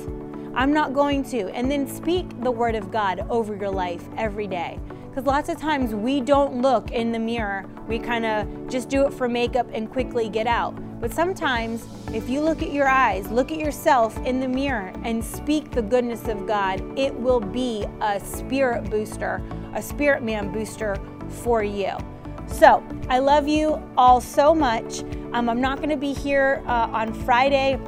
[0.53, 1.49] I'm not going to.
[1.51, 4.79] And then speak the word of God over your life every day
[5.17, 7.65] Because lots of times we don't look in the mirror.
[7.87, 10.75] We kind of just do it for makeup and quickly get out.
[11.01, 15.25] But sometimes, if you look at your eyes, look at yourself in the mirror, and
[15.25, 19.41] speak the goodness of God, it will be a spirit booster,
[19.73, 20.95] a spirit man booster
[21.27, 21.97] for you.
[22.45, 24.99] So, I love you all so much.
[25.33, 27.79] Um, I'm not going to be here uh, on Friday.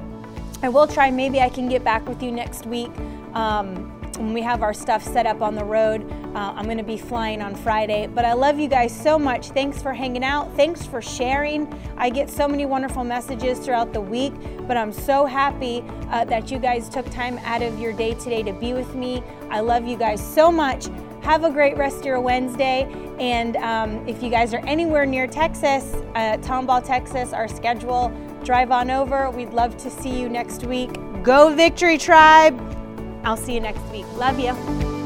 [0.64, 2.90] I will try, maybe I can get back with you next week.
[3.36, 6.09] Um, when we have our stuff set up on the road.
[6.36, 8.07] Uh, I'm going to be flying on Friday.
[8.07, 9.47] But I love you guys so much.
[9.49, 10.55] Thanks for hanging out.
[10.55, 11.67] Thanks for sharing.
[11.97, 14.34] I get so many wonderful messages throughout the week,
[14.67, 18.43] but I'm so happy uh, that you guys took time out of your day today
[18.43, 19.24] to be with me.
[19.49, 20.88] I love you guys so much.
[21.22, 22.88] Have a great rest of your Wednesday.
[23.20, 28.09] And um, if you guys are anywhere near Texas, uh, Tomball, Texas, our schedule,
[28.43, 29.30] drive on over.
[29.30, 30.91] We'd love to see you next week.
[31.24, 32.79] Go Victory Tribe!
[33.24, 34.05] I'll see you next week.
[34.17, 34.99] Love you.